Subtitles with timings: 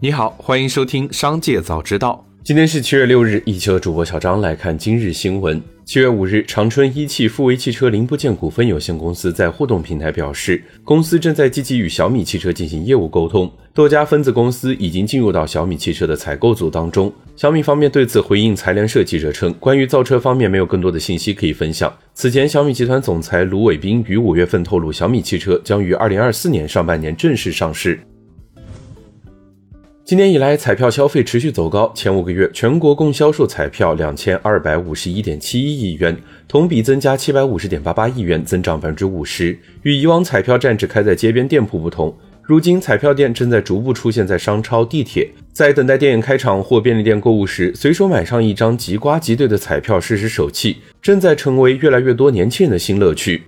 [0.00, 2.24] 你好，欢迎收听《商界早知道》。
[2.44, 5.60] 今天是七月六日，一期的主播小张来看今日新闻。
[5.84, 17.12] 七月五日，长春一汽富威汽车零部件股份有限公司在互动平台表示，公司正在积极与小米汽车进行业务沟通，多家分子公司已经进入到小米汽车的采购组当中。
[17.34, 21.92] 小米方面对此回应财联社记者称，关于造车方面没有更多的信息可以分享。
[22.14, 27.98] 此前，小米集团总裁卢伟斌于五月份透露，小米汽车将于二零二四年上半年正式上市。
[30.08, 31.92] 今年以来，彩票消费持续走高。
[31.94, 36.16] 前五个月，全国共销售彩票两千二百五十一点七一亿元，
[36.48, 39.58] 同比增加七百五十点八八亿元，增长百分之五十。
[39.82, 45.28] 与以往彩票站只开在街边店铺不同，如今彩票店正在逐步出现在商超、地铁。
[45.52, 53.42] 在等待电影开场或便利店购物时，随手买上一张即刮即兑的彩票试试手气，正在成为越来越多年轻人的新乐趣。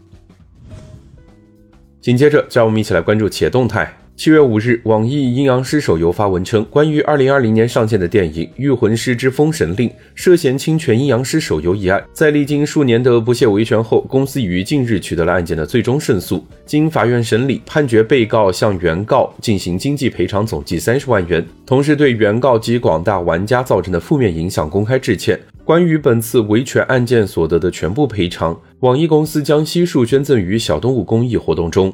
[2.02, 3.96] 紧接着，让我们一起来关注企业动态。
[4.20, 16.44] 七月五日，网易阴阳师手游发文称，关于二零二零年上线的电影《御魂师之封神令》涉嫌侵权阴阳师手游一案，在历经数年的不懈维权后，公司于近日取得了案件的最终胜诉。
[16.66, 25.40] 经法院审理，判决被告向原告进行经济赔偿总计三十万元，同时对原告及广大玩家造成的负面影响公开致歉。
[25.64, 31.90] 关于本次维权案件所得的全部赔偿，网易公司将悉数捐赠于小动物公益活动中。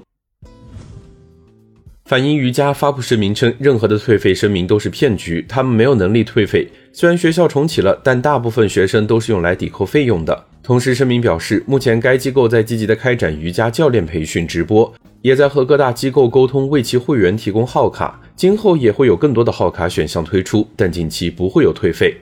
[2.07, 6.69] 反映瑜伽发布声明称，任何的退费声明都是骗局，他们没有能力退费。
[6.93, 10.45] 虽然学校重启了，但大部分学生都是用来抵扣费用的。
[10.63, 18.21] 同时，声明表示，目前该机构在积极的开展瑜伽教练培训直播，也在和各大机构沟通，为其会员提供号卡。
[18.37, 22.15] 今后也会有更多的号卡选项推出，但近期不会有退费。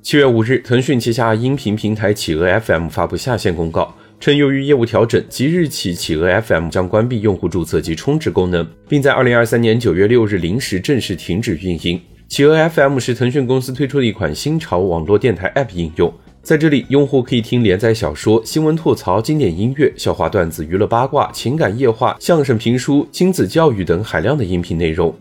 [0.00, 3.94] 七月五日，腾讯旗下音频平台企鹅 FM 发布下线公告。
[4.20, 12.00] 称由于业务调整，即日起企鹅 FM 将关闭用户注册及充值功能，并在二零二三年九月六日零时正式停止运营。
[12.26, 16.10] 企鹅 FM 是腾讯公司推出的一款新潮网络电台 App 应用，
[16.42, 25.14] 在这里，用户可以听连载小说、新闻吐槽、经典音乐、笑话段子、娱乐八卦、情感夜话、相声评书、亲子教育等海量的音频内容。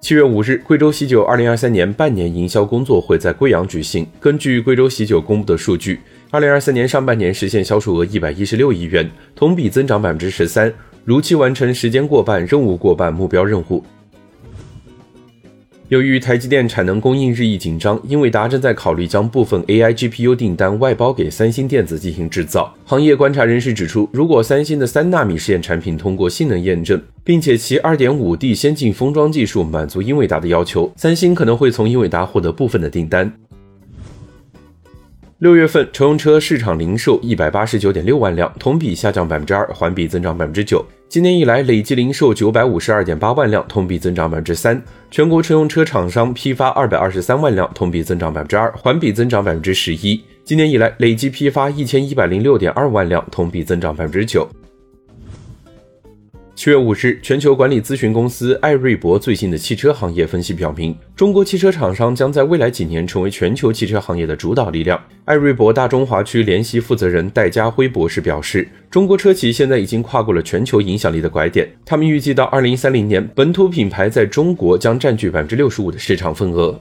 [0.00, 4.06] 七月五日，贵州喜酒二零二三年半年营销工作会在贵阳举行。
[4.20, 6.00] 根据贵州喜酒公布的数据。
[6.34, 10.74] 二零二三年上半年实现销售额一百一十六亿元，同比增长百分之十三，
[11.04, 13.84] 如期完成时间过半、任务过半目标任务。
[15.90, 22.74] 由于台积电产能供应日益紧张，英伟达正在考虑将部分 AI GPU 订单外包给三星电子进行制造。
[22.84, 33.32] 行业观察人士指出，如果三星的三纳米试验产品通过性能验证，并且其二点五 D 先进封装技术满足英伟达的要求，三星可能会从英伟达获得部分的订单。
[35.38, 40.84] 六月份乘用车市场零售一百八十九点六万辆，同比下降百分之二，环比增长百分之九。
[41.08, 44.80] 今年以来累计零售九百五十二点八万辆，同比增长百分之三。
[45.10, 50.22] 全国乘用车厂商批发二百二十三万辆，同比增长百分之二，环比增长百分之十一。
[50.44, 54.48] 今年以来累计批发一千一百零六点二万辆，同比增长百分之九。
[56.56, 64.98] 七月五日，全球管理咨询公司艾瑞博最新的汽车行业分析表明，中国汽车厂商将在未来几年成为全球汽车行业的主导力量。
[65.24, 76.80] 艾瑞博大中华区联席负责人戴家辉博士表示，中国车企现在已经跨过了全球影响力的拐点，他们预计到二零三零年，本土品牌在中国将占据百分之六十五的市场份额。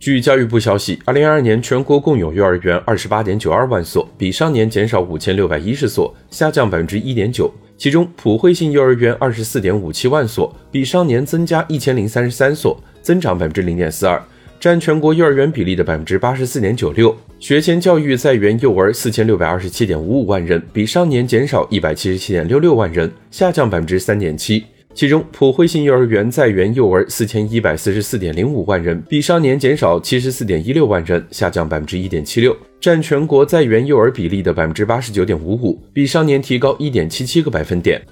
[0.00, 7.52] 据教育部消息，二零二二年全国共有幼儿园二十八点九二万所，比上年减少五千六百一十所，下降百分之一点九。
[7.76, 14.18] 其中，普惠性幼儿园二十四点五七万所，比上年增加一千零三十三所，增长百分之零点四二，
[14.58, 17.14] 占全国幼儿园比例的百分之八十四点九六。
[17.38, 24.64] 学前教育在园幼儿四千六百二十七点五五万人，比上年减少一百七十七点六六万人，下降百分之三点七。
[24.92, 38.02] 其中，普惠性幼儿园在园幼儿四千一百四十四点零五万人，比上年减少七十四点一六万人，下降百分之一点七六，占全国在园幼儿比例的百分之八十九点五五，比上年提高一点七七个百分点。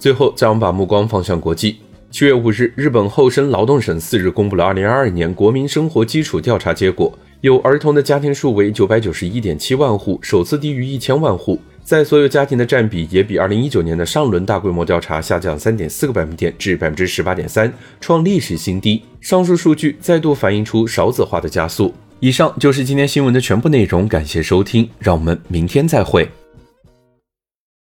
[0.00, 1.76] 最后，再我们把目光放向国际。
[2.10, 11.58] 七月五日，日本厚生劳动省四日公布了二零二二年国民生活基础调查结果，有儿童的家庭数为九百九十一点七万户，首次低于一千万户。
[11.84, 19.02] 在所有家庭的占比也比二零一九年的上轮大规模调查下降三点四个百分点至百分之十八点三，创历史新低。
[19.20, 21.92] 上述数据再度反映出少子化的加速。
[22.20, 26.28] 以上就是今天新闻的全部内容，感谢收听，让我们明天再会。